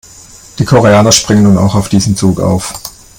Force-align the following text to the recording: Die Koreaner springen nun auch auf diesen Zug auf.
Die 0.57 0.65
Koreaner 0.65 1.11
springen 1.11 1.43
nun 1.43 1.59
auch 1.59 1.75
auf 1.75 1.87
diesen 1.87 2.15
Zug 2.17 2.39
auf. 2.39 2.73